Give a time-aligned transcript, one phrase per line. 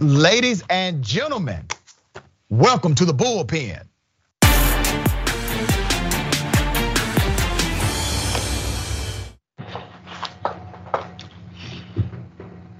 [0.00, 1.66] Ladies and gentlemen,
[2.48, 3.84] welcome to the bullpen.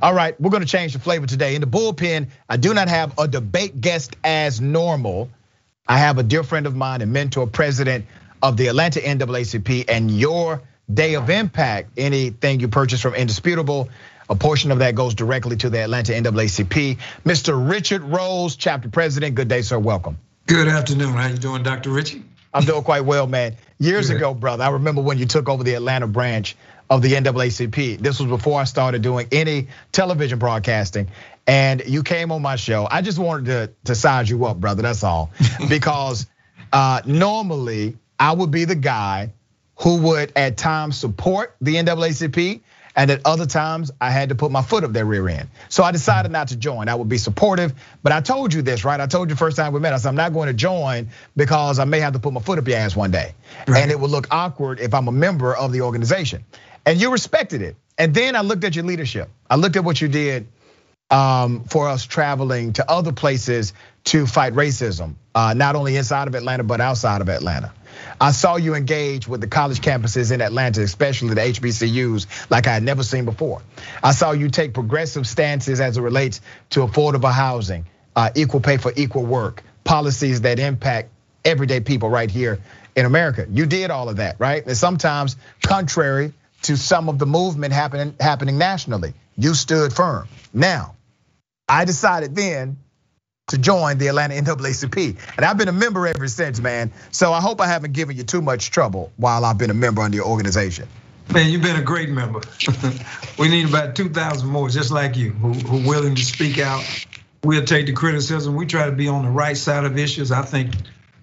[0.00, 1.56] All right, we're gonna change the flavor today.
[1.56, 5.28] In the bullpen, I do not have a debate guest as normal.
[5.88, 8.06] I have a dear friend of mine and mentor, president
[8.44, 10.62] of the Atlanta NAACP, and your
[10.92, 11.90] day of impact.
[11.96, 13.88] Anything you purchase from Indisputable,
[14.30, 16.98] a portion of that goes directly to the Atlanta NAACP.
[17.24, 17.70] Mr.
[17.70, 19.34] Richard Rose, chapter president.
[19.34, 19.78] Good day, sir.
[19.78, 20.18] Welcome.
[20.46, 21.14] Good afternoon.
[21.14, 21.90] How you doing, Dr.
[21.90, 22.22] Richey?
[22.52, 23.56] I'm doing quite well, man.
[23.78, 24.16] Years Good.
[24.16, 26.56] ago, brother, I remember when you took over the Atlanta branch
[26.90, 27.98] of the NAACP.
[27.98, 31.08] This was before I started doing any television broadcasting.
[31.46, 32.88] And you came on my show.
[32.90, 34.82] I just wanted to, to size you up, brother.
[34.82, 35.30] That's all.
[35.68, 36.26] because
[36.72, 39.32] uh, normally I would be the guy
[39.76, 42.60] who would at times support the NAACP.
[42.98, 45.48] And at other times, I had to put my foot up their rear end.
[45.68, 46.88] So I decided not to join.
[46.88, 49.00] I would be supportive, but I told you this, right?
[49.00, 49.92] I told you first time we met.
[49.92, 52.58] I said I'm not going to join because I may have to put my foot
[52.58, 53.34] up your ass one day,
[53.68, 53.82] right.
[53.82, 56.44] and it would look awkward if I'm a member of the organization
[56.84, 57.76] and you respected it.
[57.98, 59.30] And then I looked at your leadership.
[59.48, 60.48] I looked at what you did
[61.10, 66.34] um, for us traveling to other places to fight racism, uh, not only inside of
[66.34, 67.72] Atlanta, but outside of Atlanta.
[68.20, 72.74] I saw you engage with the college campuses in Atlanta, especially the HBCUs, like I
[72.74, 73.62] had never seen before.
[74.02, 78.76] I saw you take progressive stances as it relates to affordable housing, uh, equal pay
[78.76, 81.10] for equal work, policies that impact
[81.44, 82.60] everyday people right here
[82.96, 83.46] in America.
[83.50, 84.66] You did all of that, right?
[84.66, 86.32] And sometimes contrary
[86.62, 89.14] to some of the movement happening happening nationally.
[89.36, 90.26] You stood firm.
[90.52, 90.96] Now,
[91.68, 92.78] I decided then
[93.48, 95.16] to join the Atlanta NAACP.
[95.36, 96.92] And I've been a member ever since, man.
[97.10, 100.02] So I hope I haven't given you too much trouble while I've been a member
[100.02, 100.88] under your organization.
[101.32, 102.40] Man, you've been a great member.
[103.38, 106.84] we need about 2,000 more just like you who, who are willing to speak out.
[107.44, 108.56] We'll take the criticism.
[108.56, 110.32] We try to be on the right side of issues.
[110.32, 110.74] I think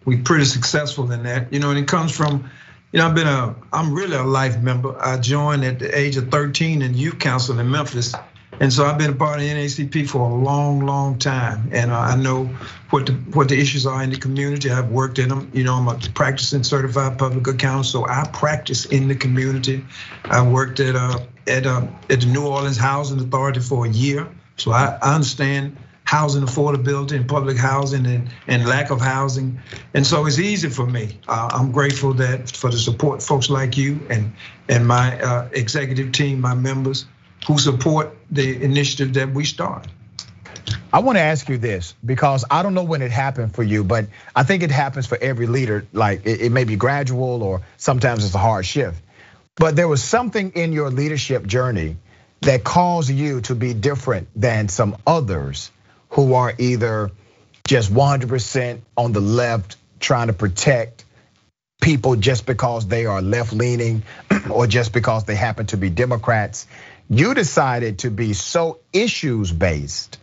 [0.06, 1.52] we're pretty successful in that.
[1.52, 2.50] You know, and it comes from
[2.96, 4.98] you know, I've been a, I'm really a life member.
[4.98, 8.16] I joined at the age of 13 in youth council in Memphis.
[8.60, 12.16] And so I've been a part of NAACP for a long, long time, and I
[12.16, 12.46] know
[12.90, 14.72] what the what the issues are in the community.
[14.72, 15.50] I've worked in them.
[15.54, 19.86] You know, I'm a practicing certified public accountant, so I practice in the community.
[20.26, 24.28] I worked at uh, at uh, at the New Orleans Housing Authority for a year,
[24.58, 29.60] so I, I understand housing affordability and public housing and, and lack of housing.
[29.96, 31.20] And so it's easy for me.
[31.28, 34.32] Uh, I'm grateful that for the support folks like you and,
[34.70, 37.08] and my uh, executive team, my members
[37.48, 39.88] who support the initiative that we start.
[40.92, 43.84] I want to ask you this because I don't know when it happened for you,
[43.84, 45.86] but I think it happens for every leader.
[45.94, 48.98] Like it, may be gradual or sometimes it's a hard shift.
[49.56, 51.98] But there was something in your leadership journey
[52.42, 55.72] that caused you to be different than some others
[56.10, 57.12] who are either
[57.68, 61.04] just 100% on the left trying to protect
[61.82, 64.04] people just because they are left leaning
[64.50, 66.68] or just because they happen to be Democrats.
[67.10, 70.20] You decided to be so issues based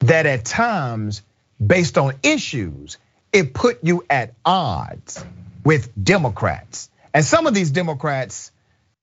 [0.00, 1.22] that at times,
[1.64, 2.98] based on issues,
[3.32, 5.24] it put you at odds
[5.64, 6.90] with Democrats.
[7.14, 8.50] And some of these Democrats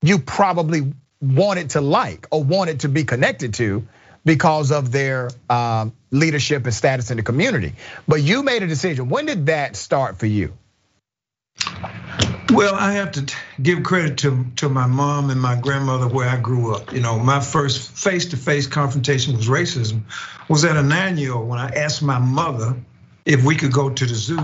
[0.01, 3.87] you probably wanted to like or wanted to be connected to
[4.25, 7.73] because of their um, leadership and status in the community.
[8.07, 9.09] But you made a decision.
[9.09, 10.53] When did that start for you?
[12.51, 16.37] Well, I have to give credit to to my mom and my grandmother where I
[16.37, 16.91] grew up.
[16.91, 20.01] You know, my first face-to-face confrontation with racism
[20.49, 22.75] was at a nine-year-old when I asked my mother
[23.25, 24.39] if we could go to the zoo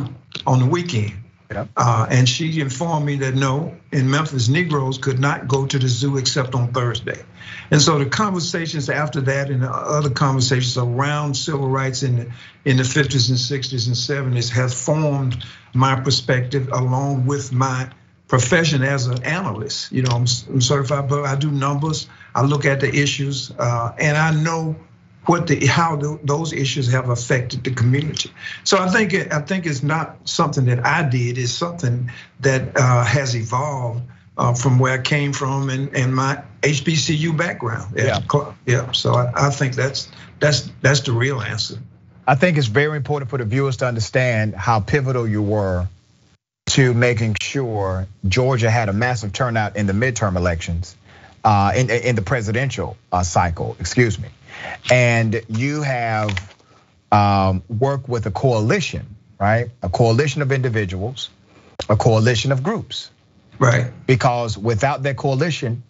[0.46, 1.14] on the weekend.
[1.56, 1.70] Yep.
[1.78, 5.88] Uh, and she informed me that no, in Memphis, Negroes could not go to the
[5.88, 7.24] zoo except on Thursday.
[7.72, 12.32] And so the conversations after that and the other conversations around civil rights in the,
[12.66, 17.90] in the 50s and 60s and 70s has formed my perspective along with my
[18.28, 19.94] profession as an analyst.
[19.94, 22.10] You know, I'm, I'm certified, but I do numbers.
[22.34, 24.76] I look at the issues, uh, and I know
[25.26, 28.32] what the how the, those issues have affected the community.
[28.64, 31.38] So I think I think it's not something that I did.
[31.38, 32.12] It's something
[32.42, 34.04] that uh, has evolved
[34.38, 37.96] uh, from where I came from and, and my HBCU background.
[37.98, 38.20] Yeah,
[38.66, 38.92] yeah.
[38.92, 41.80] So I, I think that's that's that's the real answer.
[42.28, 45.88] I think it's very important for the viewers to understand how pivotal you were
[46.68, 50.96] to making sure Georgia had a massive turnout in the midterm elections,
[51.44, 54.30] uh, in, in the presidential uh, cycle, excuse me.
[54.92, 56.56] And you have
[57.12, 59.70] um, worked with a coalition, right?
[59.82, 61.30] A coalition of individuals,
[61.90, 63.12] a coalition of groups.
[63.58, 63.92] Right.
[64.06, 65.84] Because without that coalition,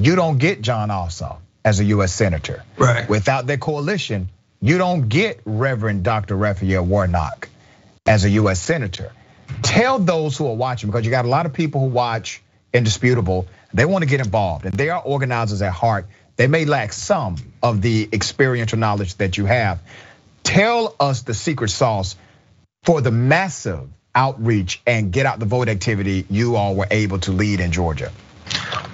[0.00, 2.62] you don't get Jon Ossoff as a US senator.
[2.76, 3.08] Right.
[3.08, 4.28] Without that coalition,
[4.60, 6.36] you don't get Reverend Dr.
[6.36, 7.48] Raphael Warnock
[8.06, 9.12] as a US Senator.
[9.62, 13.46] Tell those who are watching, because you got a lot of people who watch Indisputable,
[13.72, 16.06] they want to get involved and they are organizers at heart.
[16.36, 19.80] They may lack some of the experiential knowledge that you have.
[20.42, 22.16] Tell us the secret sauce
[22.84, 27.32] for the massive outreach and get out the vote activity you all were able to
[27.32, 28.12] lead in Georgia.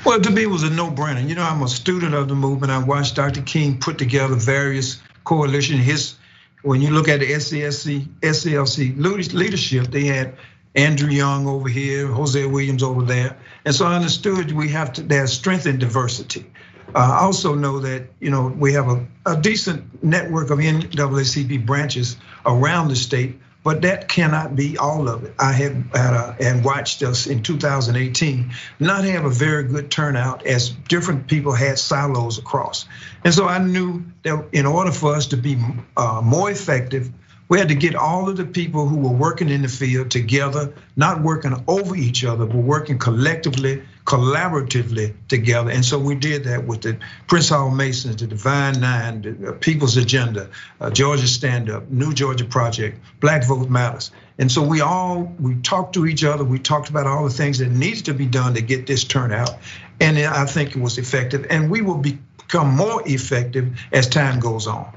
[0.05, 1.29] Well, to me, it was a no-brainer.
[1.29, 2.73] You know, I'm a student of the movement.
[2.73, 3.43] I watched Dr.
[3.43, 5.79] King put together various coalition.
[5.79, 6.15] His,
[6.63, 10.35] when you look at the SCLC, SCLC leadership, they had
[10.75, 15.03] Andrew Young over here, Hosea Williams over there, and so I understood we have to.
[15.03, 16.47] There's strength in diversity.
[16.95, 21.65] Uh, I also know that you know we have a, a decent network of NAACP
[21.65, 25.35] branches around the state but that cannot be all of it.
[25.39, 30.47] I have had a, and watched us in 2018 not have a very good turnout
[30.47, 32.87] as different people had silos across.
[33.25, 35.63] And so I knew that in order for us to be
[35.97, 37.11] uh, more effective,
[37.49, 40.73] we had to get all of the people who were working in the field together,
[40.97, 45.71] not working over each other, but working collectively, collaboratively together.
[45.71, 49.97] And so we did that with the Prince Hall Masons, the Divine Nine, the People's
[49.97, 50.51] Agenda,
[50.81, 54.11] uh, Georgia Stand Up, New Georgia Project, Black Vote Matters.
[54.39, 56.43] And so we all we talked to each other.
[56.43, 59.57] We talked about all the things that needs to be done to get this turnout,
[60.01, 61.47] and I think it was effective.
[61.51, 64.93] And we will become more effective as time goes on.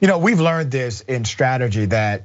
[0.00, 2.24] You know, we've learned this in strategy that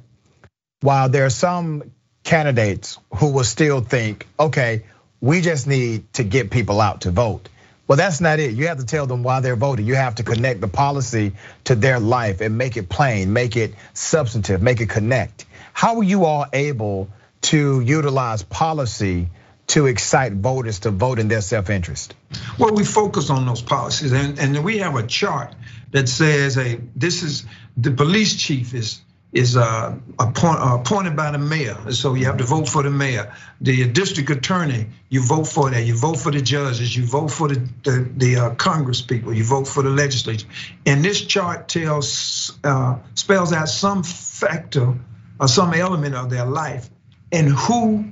[0.81, 1.91] while there are some
[2.23, 4.83] candidates who will still think, okay,
[5.21, 7.49] we just need to get people out to vote.
[7.87, 8.53] Well, that's not it.
[8.53, 9.85] You have to tell them why they're voting.
[9.85, 11.33] You have to connect the policy
[11.65, 15.45] to their life and make it plain, make it substantive, make it connect.
[15.71, 17.09] How are you all able
[17.41, 19.29] to utilize policy
[19.67, 22.15] to excite voters to vote in their self-interest?
[22.57, 25.53] Well, we focus on those policies, and, and we have a chart
[25.91, 27.45] that says, "Hey, this is
[27.77, 29.01] the police chief is
[29.35, 32.89] is uh, appoint, uh, appointed by the mayor, so you have to vote for the
[32.89, 33.33] mayor.
[33.59, 35.83] The district attorney, you vote for that.
[35.83, 36.95] You vote for the judges.
[36.95, 39.33] You vote for the the, the uh, Congress people.
[39.33, 40.47] You vote for the legislature.
[40.85, 44.95] And this chart tells uh, spells out some factor
[45.37, 46.89] or some element of their life
[47.29, 48.05] and who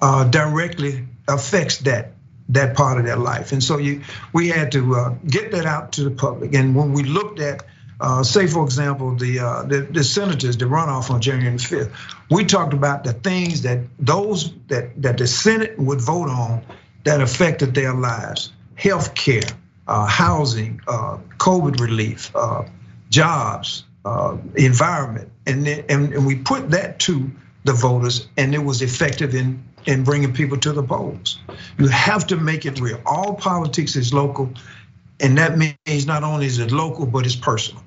[0.00, 2.14] uh, directly affects that
[2.48, 3.52] that part of their life.
[3.52, 4.02] And so you,
[4.32, 6.54] we had to uh, get that out to the public.
[6.54, 7.64] And when we looked at,
[8.02, 11.92] uh, say for example, the, uh, the, the senators, the runoff on January 5th,
[12.32, 16.62] we talked about the things that those that that the Senate would vote on
[17.04, 19.48] that affected their lives: health care,
[19.86, 22.64] uh, housing, uh, COVID relief, uh,
[23.08, 23.84] jobs,
[24.56, 27.30] environment, and, and and we put that to
[27.62, 31.38] the voters, and it was effective in in bringing people to the polls.
[31.78, 33.00] You have to make it real.
[33.06, 34.52] All politics is local,
[35.20, 37.84] and that means not only is it local, but it's personal.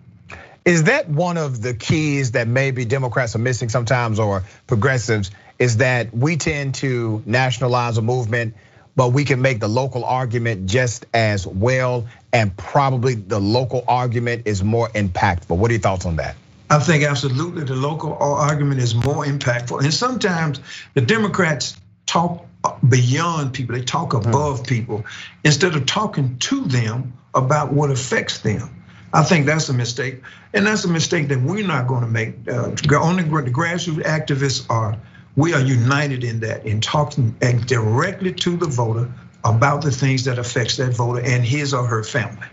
[0.66, 5.30] Is that one of the keys that maybe Democrats are missing sometimes, or progressives?
[5.60, 8.56] Is that we tend to nationalize a movement,
[8.96, 14.44] but we can make the local argument just as well, and probably the local argument
[14.46, 15.56] is more impactful.
[15.56, 16.36] What are your thoughts on that?
[16.72, 19.84] I think absolutely the local argument is more impactful.
[19.84, 20.60] And sometimes
[20.96, 21.78] the Democrats
[22.08, 22.44] talk
[22.90, 24.28] beyond people, they talk hmm.
[24.28, 25.06] above people
[25.44, 28.85] instead of talking to them about what affects them.
[29.14, 30.22] I think that's a mistake,
[30.54, 32.48] and that's a mistake that we're not going to make.
[32.48, 34.98] Uh, only the grassroots activists are.
[35.36, 37.32] We are united in that, in talking
[37.66, 39.12] directly to the voter
[39.44, 42.48] about the things that affects that voter and his or her family.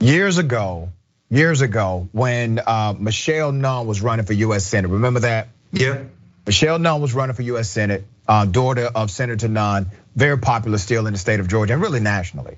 [0.00, 0.90] Years ago,
[1.30, 4.66] years ago, when uh, Michelle Nunn was running for U.S.
[4.66, 5.48] Senate, remember that?
[5.72, 6.04] Yeah.
[6.46, 7.68] Michelle Nunn was running for U.S.
[7.68, 11.82] Senate, uh, daughter of Senator Nunn, very popular still in the state of Georgia and
[11.82, 12.56] really nationally.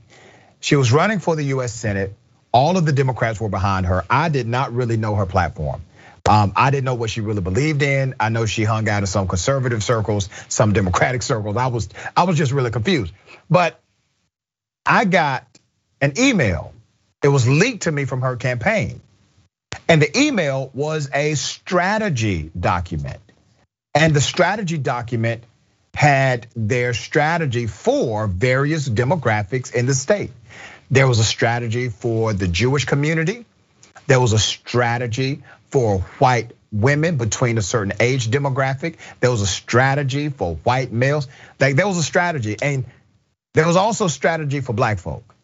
[0.60, 1.72] She was running for the U.S.
[1.72, 2.14] Senate.
[2.52, 4.04] All of the Democrats were behind her.
[4.08, 5.82] I did not really know her platform.
[6.28, 8.14] Um, I didn't know what she really believed in.
[8.20, 11.56] I know she hung out in some conservative circles, some Democratic circles.
[11.56, 13.12] I was I was just really confused.
[13.48, 13.80] But
[14.84, 15.46] I got
[16.00, 16.72] an email.
[17.22, 19.00] It was leaked to me from her campaign.
[19.88, 23.20] And the email was a strategy document.
[23.94, 25.44] And the strategy document
[25.94, 30.30] had their strategy for various demographics in the state.
[30.90, 33.44] There was a strategy for the Jewish community.
[34.06, 38.96] There was a strategy for white women between a certain age demographic.
[39.20, 41.28] There was a strategy for white males.
[41.60, 42.84] Like there was a strategy, and
[43.54, 45.34] there was also strategy for black folk.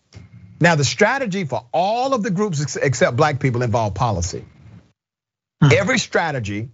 [0.61, 4.45] Now, the strategy for all of the groups except black people involved policy.
[5.61, 5.71] Hmm.
[5.73, 6.71] Every strategy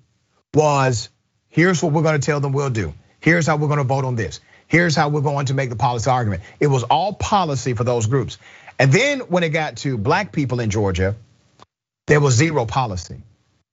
[0.55, 1.09] was
[1.51, 2.95] Here's what we're gonna tell them we'll do.
[3.19, 4.41] Here's how we're gonna vote on this.
[4.71, 6.43] Here's how we're going to make the policy argument.
[6.61, 8.39] It was all policy for those groups.
[8.79, 11.17] And then when it got to black people in Georgia,
[12.07, 13.23] There was zero policy.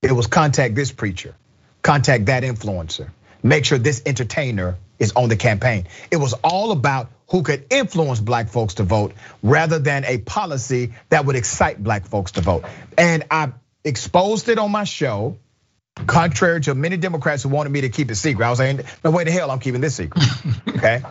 [0.04, 1.36] It was contact this preacher,
[1.82, 3.10] contact that influencer,
[3.44, 5.88] make sure this entertainer is on the campaign.
[6.12, 10.94] It was all about who could influence black folks to vote rather than a policy
[11.10, 12.66] that would excite black folks to vote.
[12.98, 15.38] And I exposed it on my show,
[16.06, 18.46] contrary to many Democrats who wanted me to keep it secret.
[18.46, 20.24] I was saying, no way the hell I'm keeping this secret.
[20.68, 21.02] okay.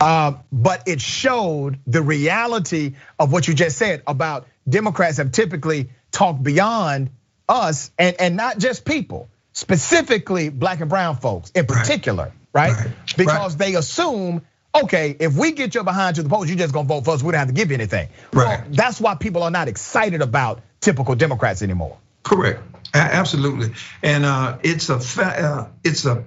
[0.00, 5.90] Um, but it showed the reality of what you just said about Democrats have typically
[6.10, 7.10] talked beyond
[7.48, 12.72] us and, and not just people, specifically black and brown folks in particular, right?
[12.72, 12.86] right?
[12.86, 12.94] right.
[13.16, 13.58] Because right.
[13.58, 14.42] they assume,
[14.74, 17.22] okay, if we get your behind to the polls, you're just gonna vote for us,
[17.22, 18.08] we don't have to give you anything.
[18.32, 18.60] Right.
[18.60, 21.98] Well, that's why people are not excited about typical Democrats anymore.
[22.22, 22.62] Correct,
[22.94, 23.74] absolutely.
[24.02, 26.24] And uh, it's a, uh, it's a,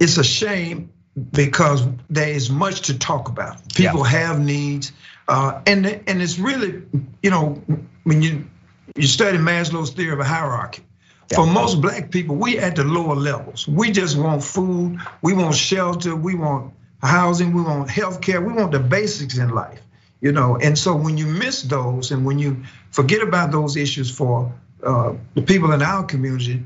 [0.00, 0.90] it's a shame
[1.32, 3.72] because there is much to talk about.
[3.74, 4.10] People yeah.
[4.10, 4.92] have needs,
[5.28, 6.82] uh, and and it's really,
[7.22, 7.62] you know,
[8.04, 8.46] when you
[8.94, 10.82] you study Maslow's theory of a hierarchy.
[11.30, 11.38] Yeah.
[11.38, 13.66] For most black people, we at the lower levels.
[13.66, 18.52] We just want food, we want shelter, we want housing, we want health care, we
[18.52, 19.80] want the basics in life.
[20.26, 24.10] You know, and so when you miss those and when you forget about those issues
[24.10, 24.52] for
[24.82, 26.64] uh, the people in our community,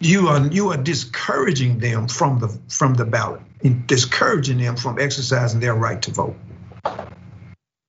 [0.00, 4.98] you are you are discouraging them from the from the ballot, and discouraging them from
[4.98, 6.34] exercising their right to vote.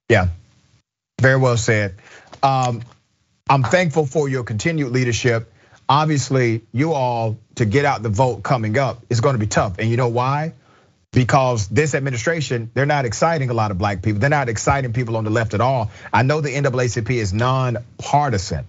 [0.09, 0.27] Yeah,
[1.19, 1.95] very well said.
[2.43, 2.83] Um,
[3.49, 5.51] I'm thankful for your continued leadership.
[5.89, 9.79] Obviously, you all to get out the vote coming up is going to be tough,
[9.79, 10.53] and you know why?
[11.11, 14.19] Because this administration, they're not exciting a lot of black people.
[14.19, 15.89] They're not exciting people on the left at all.
[16.13, 18.67] I know the NAACP is non-partisan,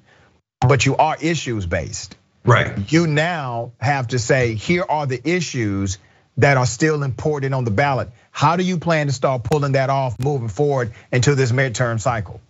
[0.61, 2.17] but you are issues based.
[2.45, 2.91] Right.
[2.91, 5.99] You now have to say, here are the issues
[6.39, 8.09] that are still important on the ballot.
[8.31, 12.41] How do you plan to start pulling that off moving forward into this midterm cycle?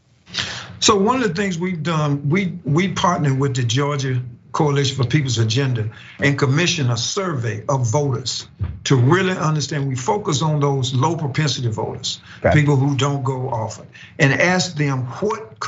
[0.79, 5.09] So one of the things we've done, we we partnered with the Georgia Coalition for
[5.09, 8.49] People's Agenda and commission a survey of voters
[8.85, 9.89] to really understand.
[9.89, 12.21] We focus on those low propensity voters,
[12.53, 13.87] people who don't go often,
[14.19, 15.59] and ask them what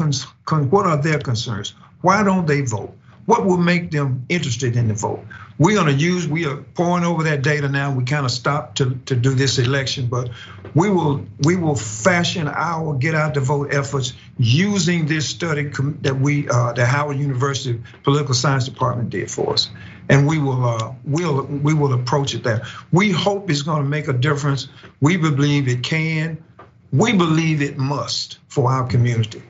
[0.71, 1.75] what are their concerns.
[2.01, 2.97] Why don't they vote?
[3.27, 5.25] what will make them interested in the vote?
[5.59, 7.93] We're gonna use, we are poring over that data now.
[7.93, 10.31] We kind of stopped to, to do this election, but
[10.75, 16.19] we will we will fashion our get out the vote efforts using this study that
[16.19, 19.71] we uh, the Howard University Political Science Department did for us,
[20.09, 22.63] and we will uh, we'll we will approach it there.
[22.91, 24.69] We hope it's going to make a difference.
[25.01, 26.43] We believe it can.
[26.93, 29.43] We believe it must for our community.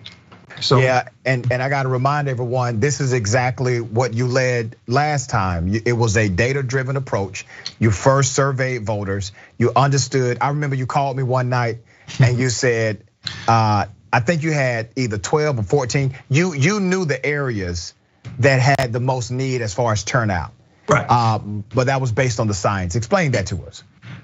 [0.63, 4.77] So yeah, and and I got to remind everyone, this is exactly what you led
[4.87, 5.75] last time.
[5.85, 7.47] It was a data-driven approach.
[7.79, 9.33] You first surveyed voters.
[9.59, 10.39] You understood.
[10.41, 11.79] I remember you called me one night
[12.19, 13.05] and you said,
[13.49, 16.15] uh, I think you had either 12 or 14.
[16.29, 17.95] You you knew the areas
[18.39, 20.53] that had the most need as far as turnout.
[20.89, 21.09] Right.
[21.09, 22.97] Um, but that was based on the science.
[22.97, 23.83] Explain that to us.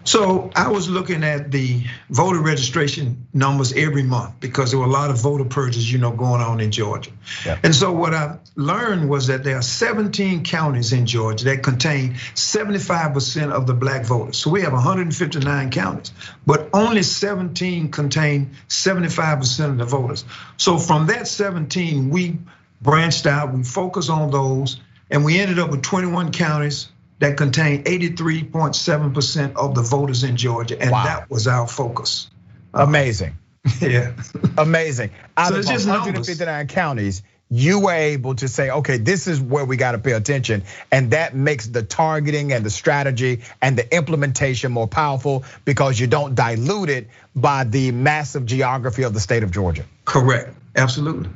[0.09, 4.91] So I was looking at the voter registration numbers every month because there were a
[4.91, 7.11] lot of voter purges, you know, going on in Georgia.
[7.45, 7.59] Yeah.
[7.63, 12.15] And so what I learned was that there are 17 counties in Georgia that contain
[12.15, 14.39] 75% of the black voters.
[14.39, 16.11] So we have 159 counties,
[16.47, 20.25] but only 17 contain 75% of the voters.
[20.57, 22.39] So from that 17, we
[22.81, 26.89] branched out, we focused on those, and we ended up with 21 counties
[27.19, 31.05] that contained 83.7% of the voters in Georgia, and wow.
[31.05, 32.31] that was our focus.
[32.75, 33.37] Uh, Amazing.
[33.81, 34.13] yeah.
[34.57, 35.11] Amazing.
[35.37, 36.75] Out so of 159 numbers.
[36.75, 40.63] counties, you were able to say, okay, this is where we got to pay attention.
[40.93, 46.07] And that makes the targeting and the strategy and the implementation more powerful because you
[46.07, 49.85] don't dilute it by the massive geography of the state of Georgia.
[50.05, 50.55] Correct.
[50.77, 51.31] Absolutely.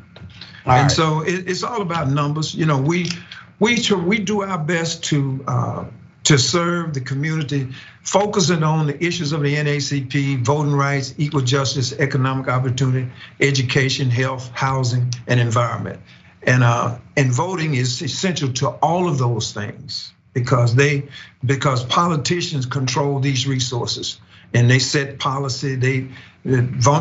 [0.65, 0.91] All and right.
[0.91, 2.55] so it's all about numbers.
[2.55, 3.11] You know, we
[3.59, 5.85] we we do our best to uh,
[6.25, 7.69] to serve the community,
[8.03, 14.51] focusing on the issues of the NAACP, voting rights, equal justice, economic opportunity, education, health,
[14.55, 16.01] housing, and environment.
[16.43, 21.09] And uh, and voting is essential to all of those things because they
[21.45, 24.21] because politicians control these resources
[24.55, 26.09] and they set policy, they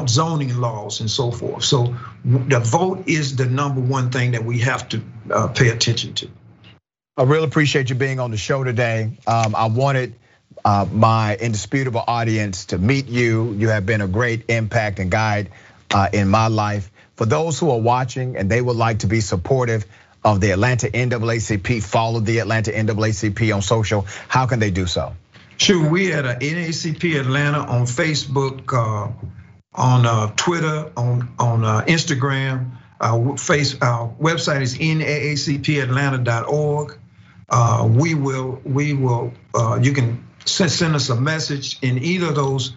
[0.08, 1.64] zoning laws and so forth.
[1.64, 6.14] So the vote is the number one thing that we have to uh, pay attention
[6.16, 6.30] to.
[7.18, 9.12] I really appreciate you being on the show today.
[9.28, 10.16] Um, I wanted
[10.64, 13.52] uh, my indisputable audience to meet you.
[13.52, 15.50] You have been a great impact and guide
[15.94, 16.90] uh, in my life.
[17.16, 19.86] For those who are watching and they would like to be supportive
[20.24, 25.14] of the Atlanta NAACP, follow the Atlanta NAACP on social, how can they do so?
[25.58, 29.12] Sure, we at NAACP Atlanta on Facebook, uh,
[29.74, 32.78] on Twitter, on on Instagram.
[33.02, 37.00] Our face, our website is naacpatlanta.org.
[37.52, 39.34] Uh, we will, we will.
[39.54, 42.74] Uh, you can send, us a message in either of those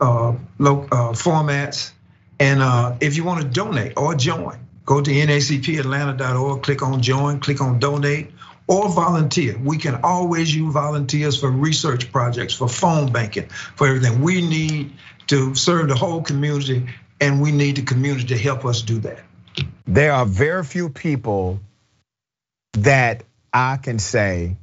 [0.00, 1.92] uh, formats.
[2.38, 7.60] And if you want to donate or join, go to naacpatlanta.org, click on join, click
[7.60, 8.30] on donate,
[8.68, 9.58] or volunteer.
[9.58, 14.20] We can always use volunteers for research projects, for phone banking, for everything.
[14.20, 14.92] We need
[15.28, 16.86] to serve the whole community,
[17.20, 19.20] and we need the community to help us do that.
[19.86, 21.60] There are very few people
[22.74, 23.24] that
[23.58, 24.56] I can say,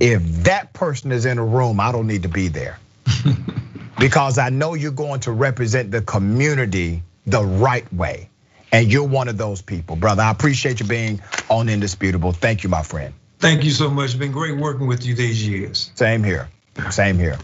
[0.00, 2.78] if that person is in a room, I don't need to be there.
[3.98, 8.28] because I know you're going to represent the community the right way.
[8.72, 10.22] And you're one of those people, brother.
[10.22, 12.32] I appreciate you being on Indisputable.
[12.32, 13.14] Thank you, my friend.
[13.38, 14.06] Thank you so much.
[14.06, 15.92] It's been great working with you these years.
[15.94, 16.48] Same here.
[16.90, 17.38] Same here.